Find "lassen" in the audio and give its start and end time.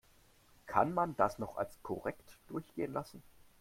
2.91-3.21